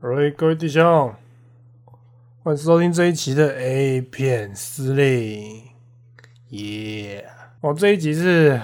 [0.00, 1.12] 喂，各位弟兄，
[2.44, 5.64] 欢迎收听这一期的 A 片司令，
[6.50, 7.28] 耶！
[7.60, 8.62] 我这一集是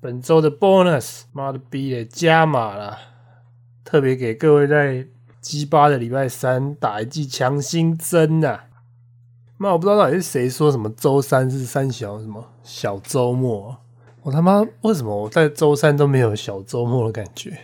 [0.00, 2.98] 本周的 bonus，妈的逼的加码了，
[3.84, 5.06] 特别给各位在
[5.40, 8.62] 鸡巴的礼拜三打一剂强心针呐！
[9.58, 13.76] 妈，我不知道到底是谁说什么周三是三小什么小周末，
[14.22, 17.56] 我他妈为什么我在周三都没有小周末的感觉？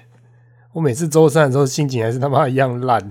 [0.72, 3.10] 我每次周三的时候心情还是他妈一样烂，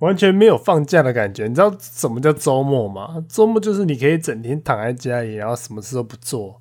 [0.00, 1.46] 完全没有放假的感觉。
[1.46, 3.24] 你知道什么叫周末吗？
[3.28, 6.60] 周末就是你可以整天躺在家里，然后什么事都不做。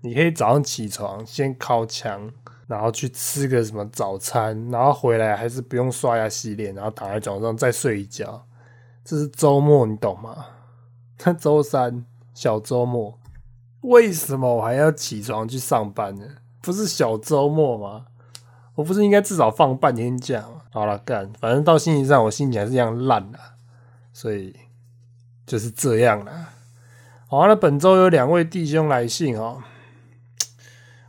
[0.00, 2.30] 你可以早上起床先靠墙，
[2.66, 8.44] 然后去吃个什么早餐，然后回来还是不用刷牙洗脸，然后躺在床上再睡一觉。
[9.04, 10.46] 这是周末，你懂吗？
[11.24, 13.18] 那周三小周末，
[13.82, 16.26] 为什么我还要起床去上班呢？
[16.60, 18.06] 不是小周末吗？
[18.74, 20.62] 我不是应该至少放半天假吗？
[20.70, 23.38] 好了，干，反正到星期三我心情还是一样烂的，
[24.12, 24.56] 所以
[25.46, 26.48] 就是这样了。
[27.26, 29.62] 好，那本周有两位弟兄来信哦，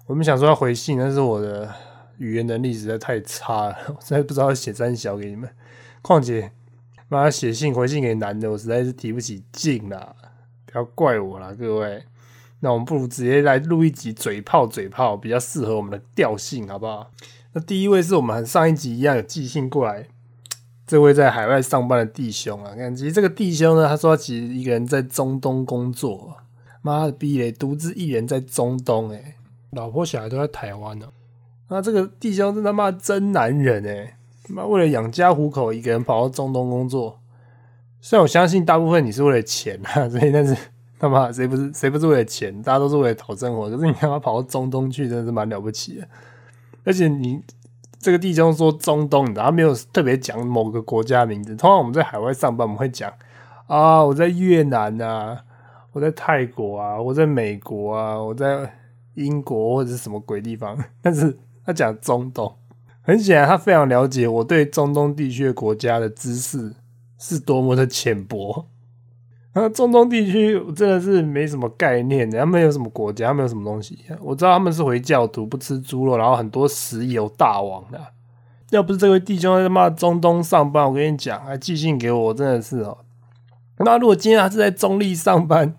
[0.05, 1.73] 我们想说要回信，但是我的
[2.17, 5.49] 语言能力实在太差了，我实在不知道写三小给你们。
[6.03, 6.51] 况且，
[7.07, 10.15] 妈写信回信给男的，我实在是提不起劲啦，
[10.67, 12.03] 不要怪我啦，各位。
[12.59, 17.11] 那我们不如直接来录一集嘴炮，嘴炮比较适合我们的调性，好不好？
[17.55, 20.05] 那第一位是我们和上一集一样有寄信过来，
[20.85, 26.35] 这位在海外上班的弟兄啊，看其实这个弟兄呢，他说他其实一个人在中东工作，
[26.81, 29.35] 妈的逼嘞，独自一人在中东，诶
[29.71, 31.07] 老婆小孩都在台湾呢。
[31.69, 34.15] 那这个弟兄真他妈真男人诶
[34.49, 37.21] 妈为了养家糊口，一个人跑到中东工作。
[38.01, 40.53] 虽然我相信大部分你是为了钱啊，所以但是
[40.99, 42.61] 他妈谁不是谁不是为了钱？
[42.61, 43.69] 大家都是为了讨生活。
[43.69, 46.07] 可是你他妈跑到中东去，真的是蛮了不起的。
[46.85, 47.41] 而且你
[47.99, 51.55] 这个地中说中东，然后没有特别讲某个国家名字。
[51.55, 53.11] 通常我们在海外上班，我们会讲
[53.67, 55.43] 啊，我在越南啊，
[55.91, 58.71] 我在泰国啊，我在美国啊，我在
[59.15, 60.77] 英国或者是什么鬼地方。
[61.01, 61.35] 但是
[61.65, 62.55] 他讲中东，
[63.01, 66.75] 很显然他非常了解我对中东地区的国家的知识
[67.17, 68.67] 是多么的浅薄。
[69.57, 73.97] 那中东地区真的是没什么概念，他们有什么国家，他们有什么东西？
[74.19, 77.99] 我知道他们是回教徒，不吃猪肉，然后很多石油大王的。
[78.71, 82.97] 要不是这位弟兄在他妈中东上班，我跟你讲，还寄信给我，真的是哦。
[83.77, 85.73] 那如果今天他是在中立上班，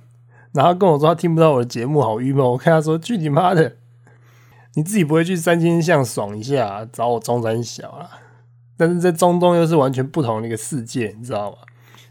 [0.52, 2.42] 然后跟我说他听不到我的节目，好郁闷。
[2.42, 3.76] 我跟他说：去你妈的！
[4.74, 8.08] 你自己不会去三千巷爽一下，找我中山小啊？
[8.78, 11.58] 但是在中东又是完全不同的一个世界，你知道吗？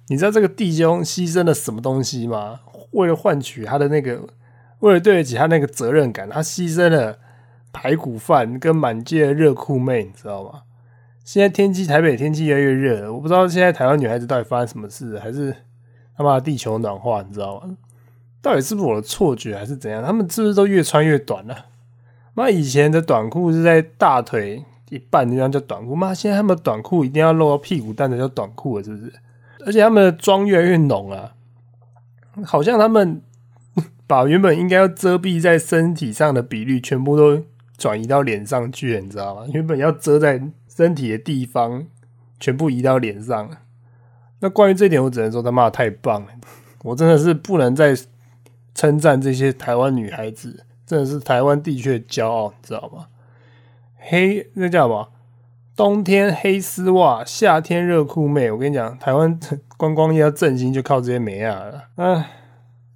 [0.07, 2.59] 你知道这个弟兄牺牲了什么东西吗？
[2.91, 4.21] 为了换取他的那个，
[4.79, 7.17] 为了对得起他那个责任感，他牺牲了
[7.73, 10.61] 排骨饭跟满街的热裤妹，你知道吗？
[11.23, 15.55] 现在天气，台北天气越来越热，我不知道现在台湾女孩子到底发生什么事，还是
[16.15, 17.75] 他妈地球暖化，你知道吗？
[18.41, 20.03] 到底是不是我的错觉，还是怎样？
[20.03, 21.65] 他们是不是都越穿越短了？
[22.35, 29.11] 妈，以前的短裤是在大腿一半那样叫短裤，妈，现在他们短裤一定要露到屁股蛋才叫短裤了，是不是？
[29.65, 31.33] 而且他们的妆越来越浓了，
[32.45, 33.21] 好像他们
[34.07, 37.43] 把原本应该要遮蔽在身体上的比率全部都
[37.77, 39.45] 转移到脸上去，你知道吗？
[39.51, 41.87] 原本要遮在身体的地方，
[42.39, 43.59] 全部移到脸上了。
[44.39, 46.27] 那关于这点，我只能说他妈的太棒了！
[46.83, 47.97] 我真的是不能再
[48.75, 53.07] 称赞这些台湾女孩子，真的是台湾地区的骄傲，你知道吗？
[53.97, 55.09] 黑那叫什么？
[55.75, 58.49] 冬天黑丝袜，夏天热裤妹。
[58.49, 59.37] 我跟你讲，台湾
[59.75, 61.83] 观光业要振兴，就靠这些美亚了。
[61.95, 62.29] 哎，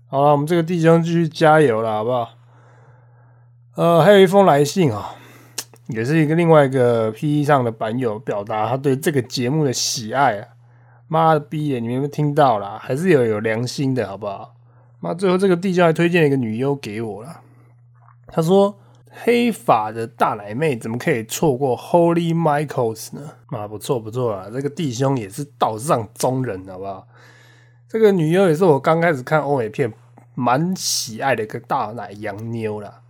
[0.07, 2.29] 好了，我们这个弟兄继续加油了，好不好？
[3.75, 5.13] 呃，还有一封来信啊，
[5.87, 10.47] 也是一个另外一个 P E 上的版友表达他对这个节目的喜爱啊。
[11.09, 12.79] 妈的逼耶，你们有没有听到啦？
[12.81, 14.53] 还是有有良心的，好不好？
[15.01, 17.41] 妈，最后这个弟兄还推荐了一个女优给我了，
[18.27, 18.73] 他说。
[19.09, 23.31] 黑发的大奶妹怎么可以错过 Holy Michaels 呢？
[23.47, 27.07] 啊，不错不错啊，这个弟兄也是道上中人，好不好？
[27.87, 29.91] 这个女优也是我刚开始看欧美片
[30.35, 33.01] 蛮喜爱的一个大奶洋妞啦。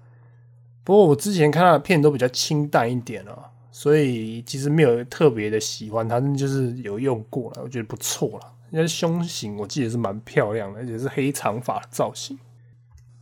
[0.85, 3.37] 不过我之前看她的片都比较清淡一点哦，
[3.71, 8.53] 所以其实没有特别的喜欢她，就是有用过了，我觉得不错了。
[8.71, 12.39] 因为胸型我记得是蛮漂亮的，而且是黑长发造型。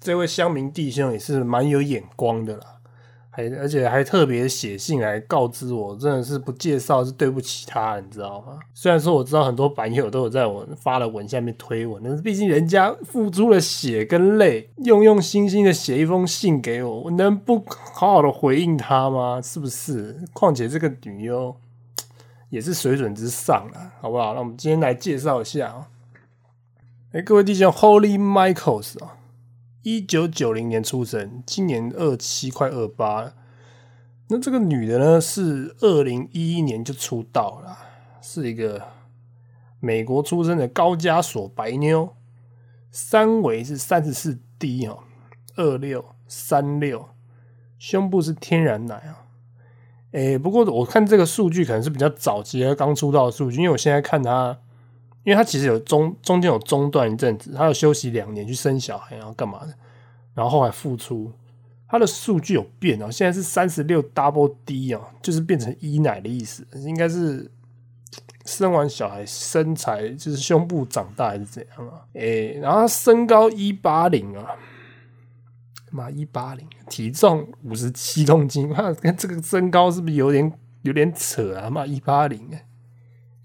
[0.08, 2.64] 这位乡民弟兄也是蛮有眼光的啦。
[3.30, 8.58] 还而且还特别写信来告知我，真的是不介绍是对不起他，你知道吗？
[8.74, 19.42] 虽然说我知道很多版友都有在我发了文下面推文，但是毕竟人家付出了血跟泪，用用心心的写一封信给我，我能不好好的回应他吗？
[19.44, 20.18] 是不是？
[20.32, 21.54] 况且这个女优
[22.50, 24.34] 也是水准之上了，好不好？
[24.34, 25.88] 那我们今天来介绍一下啊。
[27.12, 29.17] 哎，各位弟兄，Holy Michaels 啊，
[29.88, 33.32] 一九九零年出生，今年二七快二八。
[34.28, 37.78] 那这个女的呢，是二零一一年就出道了，
[38.22, 38.82] 是一个
[39.80, 42.14] 美国出生的高加索白妞，
[42.92, 45.00] 三围是三十四 D 哦，
[45.56, 47.08] 二六三六，
[47.80, 49.24] 胸部是天然奶啊。
[50.12, 54.60] 哎，不过我看这个数据可能是比较早期的刚出道的数据，因为我现在看她，
[55.28, 59.74] 因为她其实有中中间有中断一阵子，她有休息两年去生小孩，然后干嘛的，
[60.34, 61.30] 然后后来复出。
[61.90, 67.50] 他的数据有变哦，现在是三十六 double D 哦，就是变成一奶的意思，应该是
[68.46, 72.04] 生完小孩身材就是胸部长大还是怎样啊？
[72.12, 74.48] 诶，然后身高一八零啊，
[75.90, 80.52] 妈一八零，体重五十七公斤，妈跟这个身高是不是有点
[80.82, 81.70] 有点扯啊？
[81.70, 82.50] 妈一八零，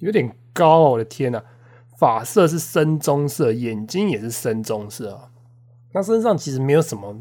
[0.01, 1.41] 有点高哦，我的天呐！
[2.03, 5.31] 发色是深棕色，眼睛也是深棕色啊，
[5.95, 7.17] 那身上其实没有什么。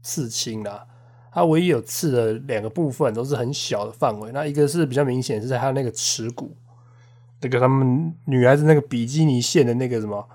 [0.00, 0.86] 刺青啦，
[1.30, 4.30] 它唯一有刺的两个部分都是很小的范围。
[4.32, 6.56] 那一个是比较明显，是在它那个耻骨，
[7.42, 10.26] 那个他们女孩子那个比基尼线的那个什么，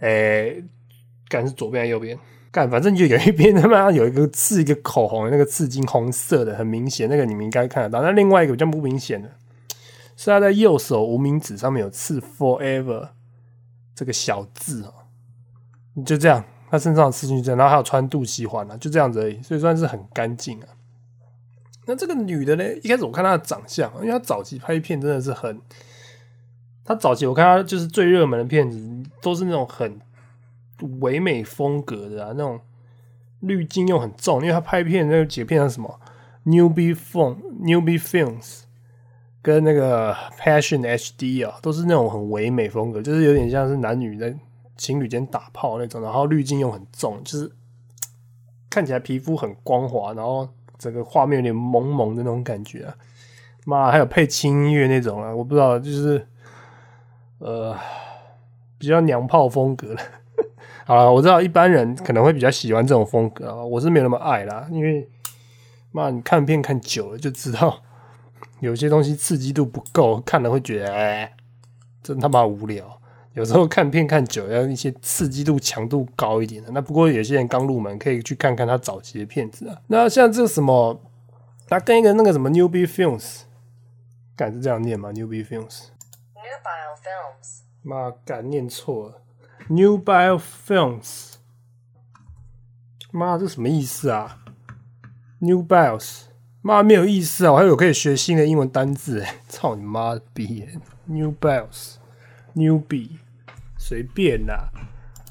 [0.00, 0.62] 诶，
[1.28, 2.18] 干是左边还是右边？
[2.50, 8.02] 干，反正就有一边他妈有一个刺一个口红，那个刺金红色的，很明显，那个你们应该看得到。
[8.02, 9.30] 那另外一个比较不明显的，
[10.22, 13.08] 是他在右手无名指上面有刺 “forever”
[13.94, 14.92] 这个小字哦，
[16.04, 16.44] 就这样。
[16.70, 20.68] 他身上刺进去，然后还有穿肚脐环啊，就这样子而已，所以算是很干净啊。
[21.86, 22.64] 那这个女的呢？
[22.82, 25.58] 一开始我看她的长相，因为她早期拍片真的是很，
[26.84, 28.78] 她早期我看她就是最热门的片子
[29.22, 29.98] 都是那种很
[31.00, 32.60] 唯美风格的啊，那种
[33.40, 35.98] 滤镜又很重，因为她拍片那个几片是什么
[36.44, 38.64] Newbie Film、Newbie Films
[39.42, 44.34] 跟那个 Passion HD 啊，都是那种很唯美风格，就是有点像是男女在。
[44.76, 47.52] 情侣间打炮那种，然后滤镜又很重，就是
[48.70, 50.48] 看起来皮肤很光滑，然后
[50.78, 52.96] 整个画面有点萌萌的那种感觉啊！
[53.66, 56.26] 妈，还有配轻音乐那种啊，我不知道，就是
[57.40, 57.76] 呃
[58.78, 60.00] 比较娘炮风格的。
[60.86, 65.06] 好了，我知道一般人可能会比较喜欢这种风格啊，我是没有那么爱啦，因为
[65.92, 67.82] 妈你看片看久了就知道，
[68.60, 71.34] 有些东西刺激度不够，看了会觉得哎，
[72.02, 73.00] 真他妈无聊。
[73.34, 76.70] 有时候看片看久，要一些刺激度强度高一点的。
[76.72, 79.80] 那不过有些人刚入门，可以去看看他早期的片子啊。
[79.86, 81.00] 那像这个什么，
[81.68, 83.42] 他跟一个那个什么 Newbie Films，
[84.34, 85.68] 敢是这样念吗？Newbie Films，Newbie
[87.04, 89.22] Films，妈敢念错了
[89.68, 91.34] ，Newbie Films，
[93.12, 94.40] 妈这什么意思啊
[95.40, 96.22] ？Newbies，
[96.62, 97.52] 妈没有意思啊！
[97.52, 100.66] 我还有可以学新的英文单字哎， 操你妈逼
[101.08, 101.94] ！Newbies。
[102.54, 103.10] Newbie，
[103.78, 104.68] 随便啦。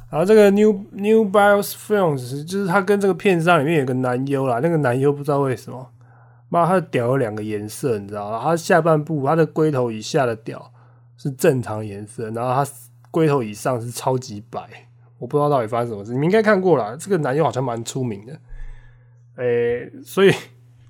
[0.09, 5.91] 然后这个 New New Bios Films 就是他跟这个片商里面有个男优啦，那个男优不知道为什么，
[6.47, 8.39] 妈他的屌有两个颜色，你知道吗？
[8.41, 10.71] 他下半部他的龟头以下的屌
[11.17, 12.71] 是正常颜色，然后他
[13.11, 14.61] 龟头以上是超级白，
[15.19, 16.11] 我不知道到底发生什么事。
[16.13, 18.39] 你们应该看过了，这个男优好像蛮出名的，
[19.35, 20.33] 诶，所以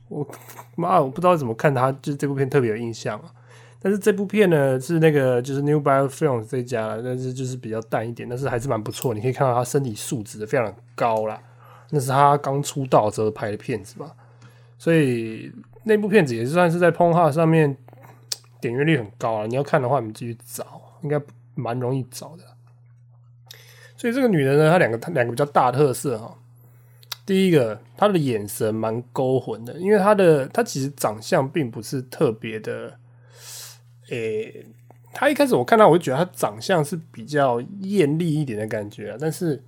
[0.10, 0.28] 我
[0.76, 3.32] 妈我不知道怎么看他，就这部片特别有印象啊。
[3.82, 9.14] 但是这部片呢是那个就是 New Bio Films 这家，但是就是比较淡一点，但是还是蛮不错。
[9.14, 11.42] 你可以看到他身体素质非常高啦，
[11.92, 14.14] 那是他刚出道时候拍的片子吧，
[14.78, 15.50] 所以
[15.84, 17.78] 那部片子也算是在 p o n h 上面
[18.60, 19.46] 点阅率很高啊。
[19.46, 20.66] 你要看的话，你继续找，
[21.02, 21.18] 应该
[21.56, 22.44] 蛮容易找的。
[23.96, 26.36] 所以这个女人呢，她两个她两个比较大特色哈。
[27.30, 32.98] 第一个，他的眼神蛮勾魂的，因为他的他其实长相并不是特别的。
[34.10, 34.66] 诶，
[35.14, 39.64] 他一开始我看到我就觉得他长相是比较艳丽一点的感觉，但是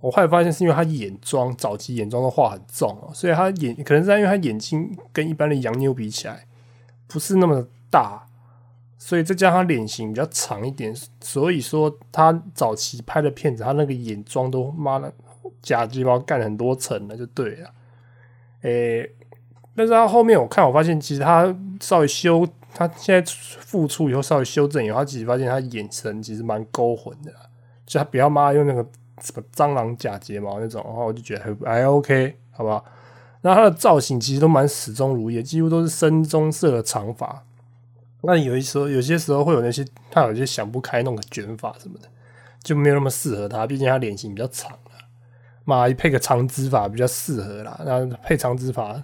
[0.00, 6.46] 我后来发现是因为他眼妆早期眼妆都画很重哦，所以他眼可能是因为他眼睛跟一般的洋妞比起来
[7.06, 8.26] 不是那么大，
[8.96, 15.12] 所以再加上他脸型比较长一点，所以说他早期拍的片子他那个眼妆都妈的
[15.62, 17.70] 假睫毛干很多层了就对了，
[18.62, 19.10] 诶，
[19.74, 22.46] 但是他后面我看我发现其实他稍微修。
[22.74, 27.30] 他现在复出以后稍微修正以后，他其实发现他眼神其实蛮勾魂的，
[27.84, 28.82] 就他不要妈用那个
[29.20, 32.82] 什么蟑螂假睫毛那种，然后我就觉得还还 OK，好不好？
[33.42, 37.44] 然后他的造型其实都蛮始终如一，几乎都是深棕色的长发。
[38.22, 42.08] 那有一时候有些时候会有那些他有些想不开弄个卷发什么的，
[42.62, 44.72] 就没有那么适合他，毕竟他脸型比较长。
[45.64, 49.02] 妈配个长直发比较适合啦，那配长直发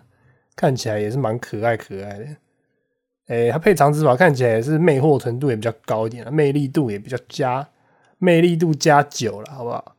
[0.56, 2.26] 看起来也是蛮可爱可爱的。
[3.28, 7.68] 诶，它配长直发看起来也是魅惑程度也比较高一点，魅力度也比较加，
[8.18, 9.96] 魅力度加九了，好不好？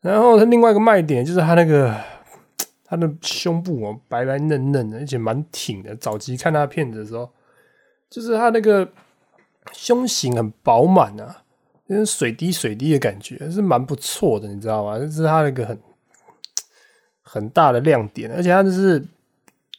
[0.00, 1.94] 然后它另外一个卖点就是它那个
[2.84, 5.94] 它的胸部哦，白白嫩嫩的，而且蛮挺的。
[5.96, 7.30] 早期看它片子的时候，
[8.08, 8.88] 就是它那个
[9.72, 11.43] 胸型很饱满啊，
[11.86, 14.98] 那种水滴水滴的感觉是蛮不错的，你知道吗？
[14.98, 15.78] 这是它那个很
[17.22, 19.04] 很大的亮点，而且它就是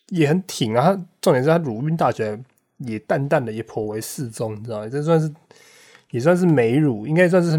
[0.10, 0.82] 也很挺啊。
[0.82, 2.40] 它重点是它乳晕大起来。
[2.80, 4.90] 也淡淡的，也颇为适中，你知道吗？
[4.90, 5.34] 这算是
[6.12, 7.56] 也算是美乳，应该算是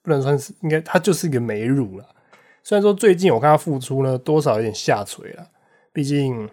[0.00, 2.06] 不能算是，应该它就是一个美乳了。
[2.62, 5.44] 虽然说最近我看它复出呢，多少有点下垂了，
[5.92, 6.48] 毕竟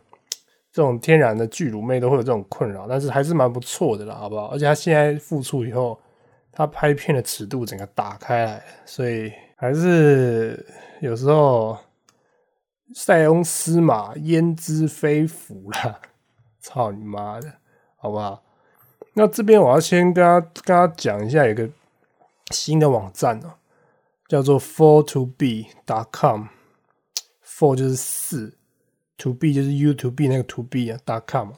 [0.73, 4.47] 这种天然的巨乳妹都会有这种困扰，但是还是蛮不错的啦，好不好？
[4.47, 5.99] 而且它现在复出以后，
[6.59, 10.65] 他拍片的尺度整个打开来，所以还是
[10.99, 11.77] 有时候
[12.93, 16.01] 塞翁失马焉知非福啦。
[16.59, 17.49] 操你妈的，
[17.95, 18.43] 好不好？
[19.13, 21.69] 那这边我要先跟他跟他讲一下，有个
[22.51, 23.53] 新的网站哦，
[24.27, 26.47] 叫做 four to b dot com。
[27.41, 28.57] four 就是四
[29.17, 31.53] ，to b 就是 you to b 那个 to b 啊，dot com。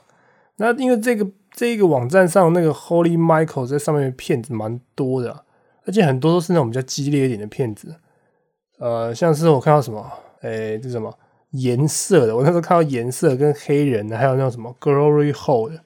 [0.57, 5.45] 那因为这个这个网站上那个 Holy Michael 在上面的骗子蛮多的，
[5.85, 7.95] 而且很多都是那种比较激烈一点的骗子。
[8.79, 11.13] 呃，像是我看到什么，哎，这什么？
[11.51, 15.77] 颜色的，我那时候看到颜色跟黑人的，还有那种什么 Glory Hole，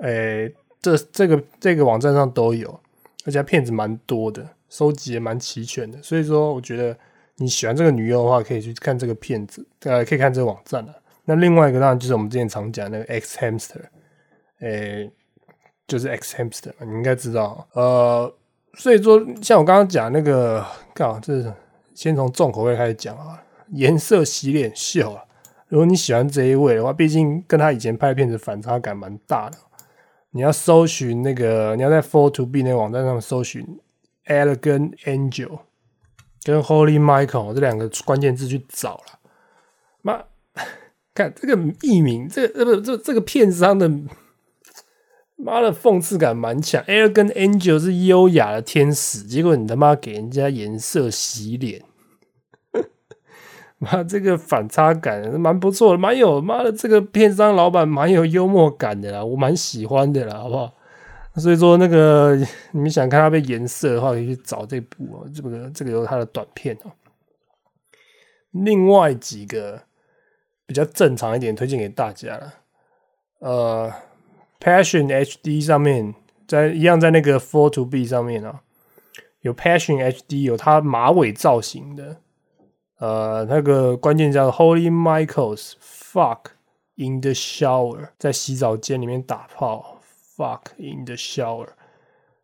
[0.00, 2.78] 诶，这这个这个网站上都有，
[3.24, 6.02] 而且骗子蛮多的，收集也蛮齐全的。
[6.02, 6.94] 所以说，我觉得
[7.36, 10.94] 你喜欢这个女优的话，可以去看这个骗子，呃，可以看这个网站啊。
[11.24, 13.80] 那另外一个当然就是我们之前常讲那个 X Hamster，
[14.62, 15.10] 诶，
[15.86, 17.68] 就是 X Hamster，你应该知道。
[17.74, 18.34] 呃，
[18.74, 20.64] 所以说像我刚刚讲那个，
[20.94, 21.20] 干嘛？
[21.20, 21.52] 这是
[21.94, 23.42] 先从重口味开始讲啊。
[23.74, 25.24] 颜色洗脸秀啊！
[25.68, 29.56] 如果你喜欢这一位的话，毕竟跟他以前拍片子反差感蛮大的。
[30.32, 33.80] 你要搜寻那个，你要在 Four to B 那个网站上搜寻
[34.26, 35.60] Elegant Angel
[36.42, 39.18] 跟 Holy Michael 这两个关键字去找了。
[40.02, 40.22] 妈，
[41.14, 43.90] 看这个艺名，这个不这这个片商的
[45.44, 46.82] 妈的讽刺感蛮强。
[46.84, 51.82] Air 跟 Angel 是优雅的天使，结果你他妈给人家颜色洗脸。
[53.78, 60.72] 妈，这个反差感蛮不错的，蛮有妈的，这个片商老板蛮有幽默感的啦，我蛮喜欢的啦，好不好？
[61.34, 62.36] 所以说，那个
[62.70, 66.92] 你们想看他被颜色的话，可以去找这部哦，这个这个有他的短片哦。
[68.52, 69.82] 另外几个
[70.66, 72.54] 比较正常一点，推荐给大家了。
[73.40, 73.92] 呃
[74.62, 76.14] ，Passion HD 上面，
[76.46, 78.60] 在一样在那个 Four to B 上面啊，
[79.40, 82.18] 有 Passion HD，有它马尾造型的。
[82.98, 86.52] 呃，那个关键叫 Holy Michael's fuck
[86.94, 90.00] in the shower，在洗澡间里面打炮
[90.36, 91.66] ，fuck in the shower，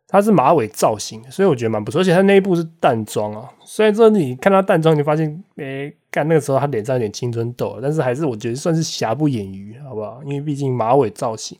[0.05, 3.49] 它是马尾造型，所以我觉得蛮不错，而且它那一部是淡妆啊。
[3.63, 10.21] 虽然说你看它淡妆，你发现，诶，干那个时候他脸上有点青春痘，但是还是我觉得算是瑕不掩瑜，好不好？
[10.25, 11.57] 因为毕竟马尾造型，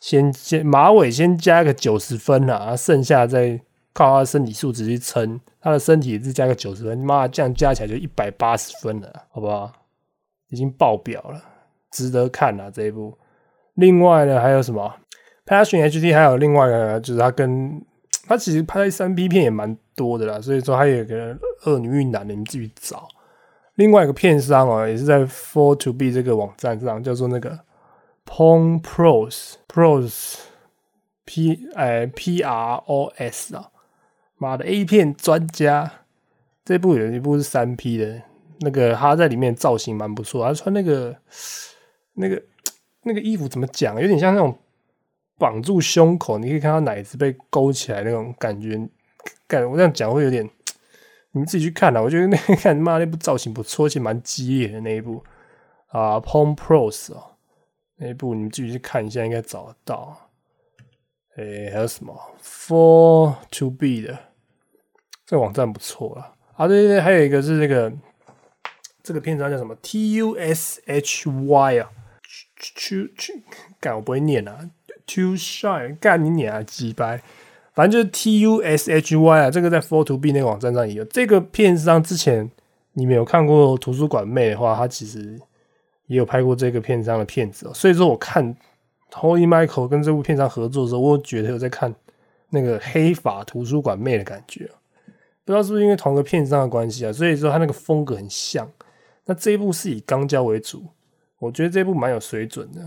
[0.00, 3.60] 先先马尾先加个九十分啦啊，剩下再。
[3.94, 9.72] 靠他身体素质去撑，他的身体也是加个九十分，妈这样加起来就一百八十分了，好不好？
[10.50, 11.42] 已经爆表了，
[11.90, 13.18] 值得看啊这一部。
[13.74, 14.94] 另外呢，还有什么
[15.44, 17.84] ？Passion HD 还有另外一个，就是他跟
[18.28, 23.08] 他其实拍三 B 片也蛮多的啦，所以说还有个恶女运男的，你们自己找。
[23.74, 27.58] 另外一个片商哦，也是在 Four to B 这个网站上，叫做那个
[28.28, 30.36] Pong Pros Pros
[31.24, 33.70] P 哎 P R O S 啊。
[34.36, 35.90] 妈的，A 片专家，
[36.64, 38.22] 这部有一部是三 P 的，
[38.60, 41.16] 那个他在里面造型蛮不错，他穿那个
[42.14, 42.40] 那个
[43.02, 44.56] 那个衣服怎么讲，有点像那种
[45.38, 48.78] 绑住胸口，你可以看到奶子被勾起来那种感觉。
[49.48, 50.48] 感我这样讲会有点，
[51.32, 52.00] 你们自己去看啦。
[52.00, 55.24] 我觉得那看 妈那部造型不错，而且蛮激烈的那一部
[55.88, 57.32] 啊，Pong Pros 哦，
[57.98, 60.30] 那一部你们自己去看一下，应该找得到。
[61.36, 64.18] 诶，还有什么 For to be 的？
[65.24, 66.66] 这个网站不错了啊！
[66.66, 67.92] 对对对，还有一个是这个
[69.02, 71.90] 这个片商叫什么 T U S H Y 啊
[72.74, 73.08] ，Too
[73.78, 74.70] 干我不会念啊
[75.06, 77.20] ，Too Shy 干你念啊，鸡掰，
[77.74, 81.04] 反正就是 T U S H Y 啊，这个在 For To Be 那个网站上也有。
[81.04, 82.50] 这个片商之前
[82.94, 85.38] 你没有看过图书馆妹的话，他其实
[86.08, 87.72] 也有拍过这个片商的片子哦。
[87.72, 88.54] 所以说我看
[89.12, 91.94] Holy Michael 跟这部片商合作的时候，我觉得有在看
[92.50, 94.68] 那个黑发图书馆妹的感觉。
[95.44, 98.68] 不知道是不是因为同个片商的关系啊，所以说他那个风格很像。
[99.24, 100.84] 那这一部是以钢胶为主，
[101.38, 102.80] 我觉得这部蛮有水准的。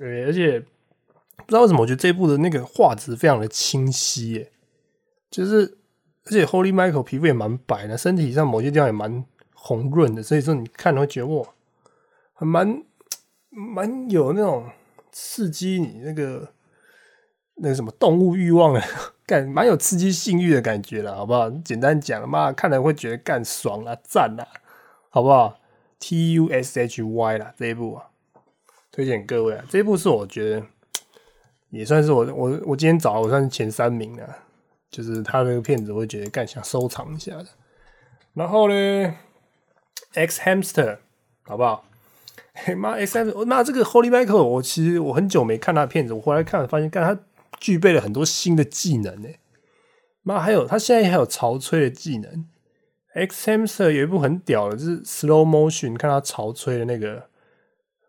[0.00, 4.50] 呃，而且不知道为什么，我觉得这部的那个画质非常的清晰，耶，
[5.30, 5.78] 就是
[6.24, 11.46] 而且 Holy Michael 皮肤也蛮白的，身体上某些地方也蛮红润的，所以说你看会觉得哇，
[12.36, 12.84] 还蛮
[13.50, 14.70] 蛮有那种
[15.10, 16.48] 刺激你那个
[17.56, 18.82] 那个什么动物欲望的
[19.26, 21.50] 感，蛮有刺激性欲的感觉了，好不好？
[21.50, 24.46] 简单讲，妈看了会觉得干爽啊，赞啊，
[25.10, 25.58] 好不好
[25.98, 28.10] ？T U S H Y 啦，这一部啊，
[28.92, 30.62] 推荐各位啊，这一部是我觉得。
[31.70, 34.36] 也算是我我我今天找我算是前三名了，
[34.88, 37.46] 就是他那个片子，我会觉得干想收藏一下的。
[38.34, 39.14] 然后呢
[40.14, 40.98] ，X Hamster
[41.42, 41.84] 好不好？
[42.64, 47.20] 嘿妈，S M，那这个 Holy Michael，我其实我很久没看他的片子，我回来看发现，干他
[47.60, 49.28] 具备了很多新的技能呢。
[50.22, 52.46] 妈，还有他现在还有潮吹的技能。
[53.14, 57.28] X M Sir 有一部很屌的，就是 Slow Motion，看他潮吹的那个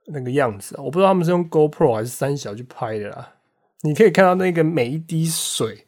[0.07, 3.35] 那个样子，我不知道他们是用 GoPro 还是三小去拍的啦。
[3.83, 5.85] 你可以看到那个每一滴水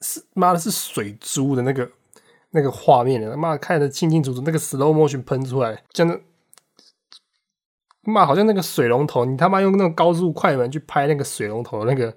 [0.00, 1.90] 是妈的，是水珠的那个
[2.50, 4.42] 那个画面的，妈看得清清楚楚。
[4.44, 6.20] 那个 slow motion 喷出来，真的，
[8.04, 12.14] 妈好像那个水龙头，你他妈用那种高速快门去拍那个水龙头那个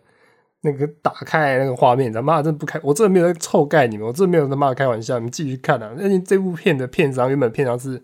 [0.61, 5.93] 那个打开那个画面，他妈真不开，我真的没有在臭盖你们，我真的没有他妈开玩笑，你们继续看啊。
[5.97, 8.03] 那这部片的片商原本片商是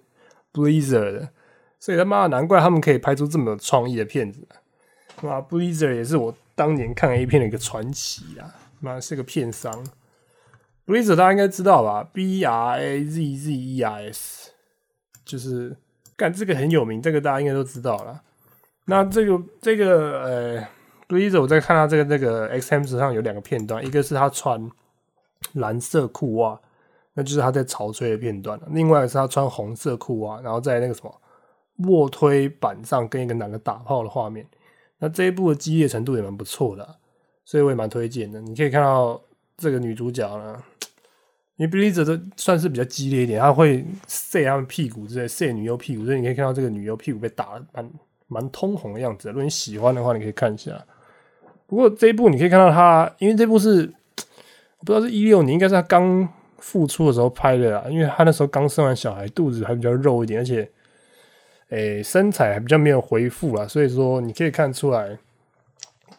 [0.54, 1.30] Blizzard 的，
[1.80, 4.48] 所以他妈难怪他们可以拍出这么有创意的片子。
[5.22, 6.36] 妈，Blizzard 也是我。
[6.56, 8.46] 当年看 A 片的一个传奇啊，
[8.80, 9.84] 妈是个片商。
[10.86, 14.52] Blizzard 大家应该知道吧？B R A Z Z E R S，
[15.26, 15.76] 就是
[16.16, 18.22] 干这个很有名，这个大家应该都知道了。
[18.86, 20.68] 那这个这个呃
[21.08, 24.70] ，Blizzard 我在看他这个那个 X M 上有两个片段，一个是他穿
[25.54, 26.60] 蓝色裤袜，
[27.14, 31.22] 那就是他在潮吹的片段另外是他穿红色裤袜，然后在那个什么
[31.88, 34.46] 卧推板上跟一个男的打炮的画面。
[35.00, 36.96] 那这一部的激烈程度也蛮不错的，
[37.44, 38.40] 所以我也蛮推荐的。
[38.40, 39.22] 你可以看到
[39.58, 40.64] 这个女主角呢，
[41.58, 47.92] 因为 Blizzard 都算是比较激烈一点，他会射他们屁股之类，射女优屁股，所以你可以看到这个女优屁股被打的蛮
[48.28, 49.30] 蛮通红的样子。
[49.30, 50.84] 如果你喜欢的话，你可以看一下。
[51.68, 53.92] 不过这一部你可以看到她，因为这部是
[54.80, 56.28] 我 不知道是一六年，应该是她刚
[56.58, 60.70] 复出的时候拍的啦，因为她那时候刚生完小孩，肚子还比较肉一点，而且。
[61.70, 65.18] 诶，身材还比较没有恢复啦，所以说你可以看出来，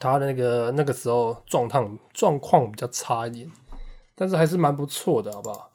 [0.00, 3.48] 他的那个那个时候状况状况比较差一点，
[4.14, 5.70] 但是还是蛮不错的，好不好？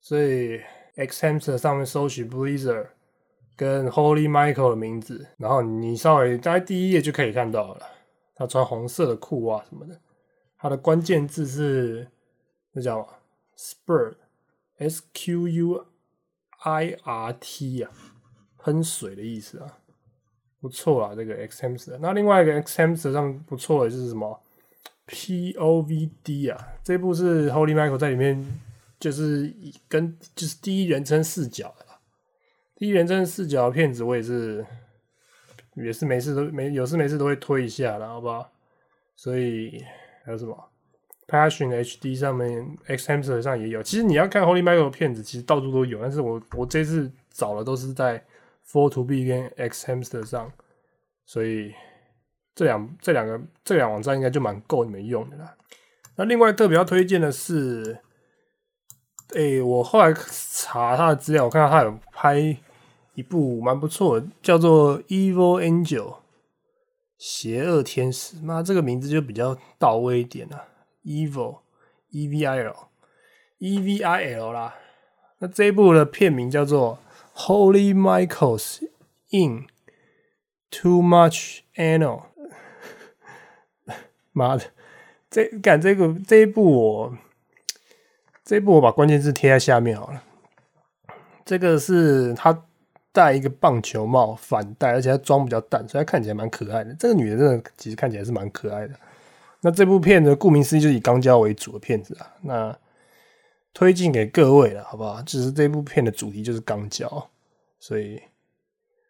[0.00, 0.60] 所以
[0.96, 2.88] X Hamster 上面搜取 Blizzard
[3.56, 7.86] 跟 Holy Michael 的名字，然后你稍微在第一页就可以看到了，
[8.34, 10.00] 他穿红色的裤袜什么的，
[10.56, 12.08] 他的关键字是
[12.72, 13.08] 那叫
[13.56, 15.86] Spurt，S Q U
[16.60, 17.90] I R T 啊。
[18.60, 19.78] 喷水的意思啊，
[20.60, 21.96] 不错啊，这个 X Hamster。
[22.00, 24.38] 那另外一个 X Hamster 上不错的就是什么
[25.08, 28.46] P O V D 啊，这部是 Holy Michael 在里面
[29.00, 29.52] 就是
[29.88, 31.86] 跟就是第一人称视角的，
[32.76, 34.64] 第一人称视角的片子我也是
[35.74, 38.48] 也是没事都没有事没事都会推一下的，好不好？
[39.16, 39.82] 所以
[40.24, 40.70] 还有什么
[41.26, 43.82] Passion H D 上面 X Hamster 上也有。
[43.82, 48.22] 其实你要看 Holy Michael 的片子，其实到处都有，但是我我这次找的都是在。
[48.70, 50.52] For to B 跟 X Hamster 上，
[51.24, 51.72] 所以
[52.58, 55.54] 这两这两个这两网站应该就蛮够你们用的啦。
[56.16, 58.00] 那另外特别要推荐的是，
[59.36, 60.12] 哎，我后来
[60.50, 62.58] 查他的资料，我看到他有拍
[63.14, 66.00] 一部蛮不错的，叫做《Evil Angel》
[67.16, 68.38] 邪恶天使。
[68.42, 70.64] 那这个名字就比较到位一点了
[71.04, 71.60] ，Evil
[72.10, 72.88] E V I L
[73.58, 74.74] E V I L 啦。
[75.38, 76.98] 那这一部的片名叫做。
[77.46, 78.82] Holy Michael's
[79.30, 79.68] in
[80.72, 82.22] too much anal，
[84.32, 84.64] 妈的，
[85.30, 87.18] 这干这个这一部我
[88.44, 90.22] 这一部我把关键字贴在下面好了。
[91.44, 92.64] 这个是他
[93.10, 96.94] 戴一个棒球帽反戴，而且他妆比较淡，所以他看起来蛮可爱的。
[96.94, 98.94] 这个女的真的其实看起来是蛮可爱的。
[99.60, 102.32] 那这部片呢，顾名思义就是以钢胶为主的片子啊。
[102.42, 102.78] 那
[103.74, 105.20] 推荐给各位了，好不好？
[105.22, 107.30] 只是这部片的主题就是钢胶，
[107.80, 108.22] 所以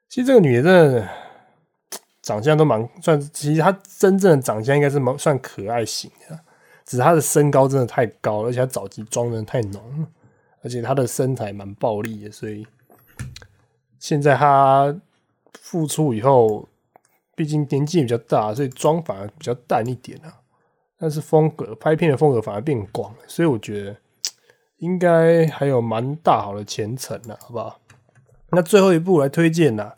[0.09, 1.09] 其实这个女的真的
[2.29, 6.39] 长相都蛮算，其实他真正的长相应该是蛮算可爱型的，
[6.85, 10.07] 只是他的身高真的太高，而且他早期妆真的太浓，
[10.63, 12.67] 而且他的身材蛮暴力的，所以
[13.99, 14.95] 现在他
[15.55, 16.69] 复出以后，
[17.35, 20.43] 毕竟年纪比较大，所以妆反而比较淡一点啊。
[20.99, 23.97] 但是风格拍片的风格反而变广，所以我觉得。
[24.79, 27.81] 应该还有蛮大好的前程呢，好不好？
[28.51, 29.93] 那最后一步来推荐呐，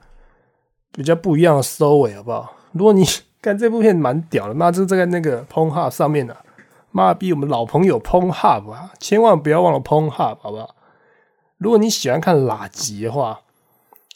[0.92, 2.56] 比较不一样的收尾，好不好？
[2.72, 3.04] 如果你
[3.42, 6.36] 看这部片蛮屌的，那就在那个 p o n Hub 上面的，
[6.90, 10.74] 妈逼我们老朋友 p o n Hub 啊，千万不要忘了 p o n Hub 好不好？
[11.58, 13.40] 如果你喜欢看垃圾的话，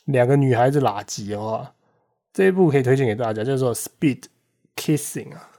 [0.05, 1.73] 两个女孩子垃圾的话，
[2.33, 4.25] 这一部可以推荐给大家，叫做 Speed
[4.77, 5.51] Kissing 啊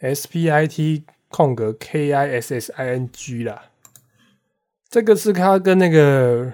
[0.00, 3.62] ，S P I T 空格 K I S S I N G 啦，
[4.88, 6.52] 这个是他跟那个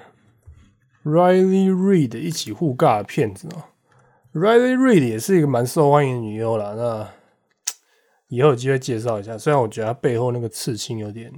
[1.07, 3.63] Riley Reid 一起互尬的片子哦。
[4.35, 7.09] Riley Reid 也是一个蛮受欢迎的女优啦，那
[8.27, 9.39] 以后有机会介绍一下。
[9.39, 11.33] 虽然我觉得她背后那个刺青有点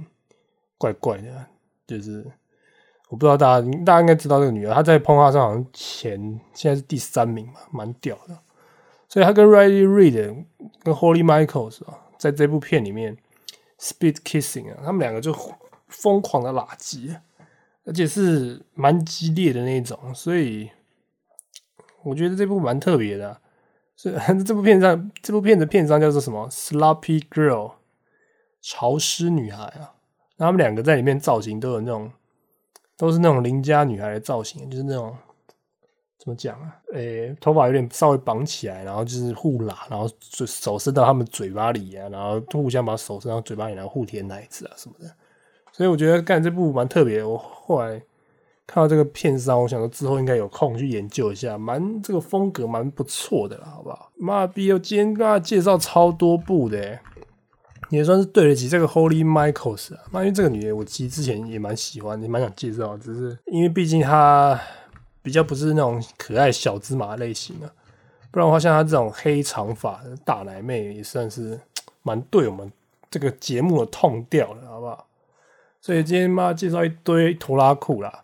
[0.79, 1.45] 怪怪的，
[1.85, 2.25] 就是
[3.09, 6.19] 我不知道大家大家应该知道这个女优，她在碰画上好像前
[6.55, 8.35] 现在是第三名嘛，蛮屌的。
[9.07, 10.45] 所以她跟 Riley Reid
[10.81, 13.15] 跟 Holy Michaels 啊，在这部片里面
[13.79, 15.31] Speed Kissing 啊，他们两个就
[15.87, 17.15] 疯狂的拉圾，
[17.89, 20.69] 而且是蛮激烈的那种，所以。
[22.01, 23.41] 我觉得这部蛮特别的，
[23.97, 27.73] 是 这部片上这部片的片商叫做什么？Sloppy Girl，
[28.61, 29.91] 潮湿女孩啊。
[30.37, 32.09] 那他们两个在里面造型都有那种，
[32.95, 35.13] 都是那种邻家女孩的造型，就是那种
[36.17, 36.79] 怎么讲啊？
[36.93, 40.09] 诶，头发有点稍微绑起来，然后就是互拉，然后
[40.47, 45.13] 手伸到他们嘴巴里啊，然后互相把手伸到嘴巴里，然后互舔奶子啊什么的。
[45.79, 47.23] 所以我觉得干这部蛮特别。
[47.23, 48.01] 我后来。
[48.71, 54.11] 看到这个片商，我想说之后应该有空去研究一下，蛮这个风格蛮不错的啦，好不好？
[54.15, 56.99] 妈逼，我今天跟他介绍超多部的，
[57.89, 60.01] 也算是对得起这个 Holy Michaels 啊。
[60.11, 64.61] 那因为这个女的，我其实之前也蛮喜欢，也蛮想介绍，只是因为毕竟她
[65.23, 67.67] 比较不是那种可爱小芝麻类型的，
[68.29, 71.59] 不然的话，像她这种黑长发大奶妹，也算是
[72.03, 72.71] 蛮对我们
[73.09, 75.07] 这个节目的痛调的，好不好？
[75.81, 78.23] 所以今天妈介绍一堆拖拉裤啦。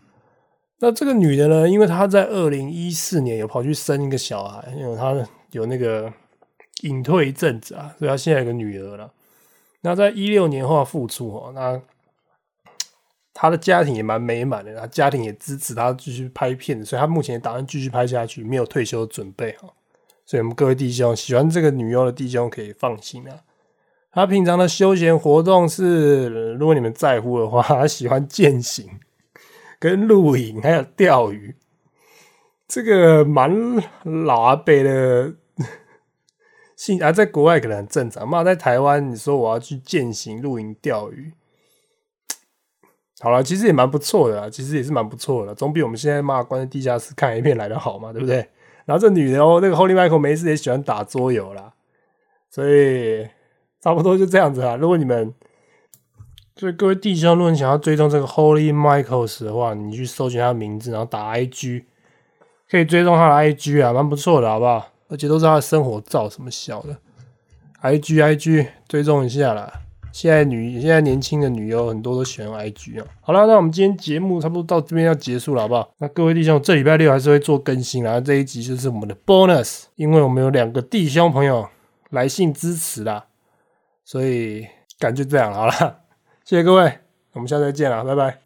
[0.79, 1.67] 那这个女的呢？
[1.69, 5.15] 因为她在二零一四年有跑去生一个小孩，因为她
[5.51, 6.11] 有那个
[6.81, 9.11] 隐退一阵子啊，所以她现在有个女儿了。
[9.81, 11.81] 那在一六年后复出哦，那
[13.33, 19.69] 她的家庭也蛮美满的，她家庭也支持她继续拍片，所以她目前打算继续拍下去，没有退休准备哈。
[20.25, 23.39] 所以我们各位弟兄喜欢这个女优的弟兄可以放心啊。
[24.15, 28.89] 他平常的休闲活动是，如果你们在乎的话， 他喜欢健行。
[29.77, 31.53] 跟露营还有钓鱼，
[32.65, 33.53] 这个蛮
[34.03, 35.33] 老阿伯的
[36.77, 38.27] 性啊，在国外可能很正常。
[38.27, 41.33] 嘛，在台湾，你说我要去践行露营钓鱼，
[43.19, 48.47] 好了，其实也蛮不错的，其实也是蛮不错的，总比我们现在骂关在地下室看一片来的好嘛，对不对？
[48.85, 51.73] 然后这女的哦，那个 Holy Michael 没事也喜欢打桌游啦，
[52.49, 53.27] 所以
[53.85, 54.75] 差不多就这样子啊。
[54.75, 55.31] 如果你们
[56.55, 61.83] 所以各位弟兄，如果你想要追踪这个 Holy Michaels 的话，你去搜寻他的名字，然后打 IG，
[62.67, 64.87] 可以追踪他的 IG 啊，蛮不错的，好不好？
[65.07, 66.97] 而且都是他的生活照什么小的
[67.83, 69.71] ，IG IG 追踪一下啦。
[70.11, 73.05] 现在女现在年轻的女优很多都喜欢 IG 啊。
[73.21, 75.91] 好了，那我们今天节目差不多到这边要结束了，好不好？
[75.99, 78.19] 那各位弟兄，这礼拜六还是会做更新啦。
[78.19, 81.67] 这一集就是我们的 bonus，因为我们有两个弟兄朋友
[82.09, 83.25] 来信支持啦，
[84.05, 84.65] 所以
[84.99, 85.73] 感觉这样好了。
[86.45, 86.99] 谢谢各位，
[87.33, 88.39] 我们下次再见了，拜拜。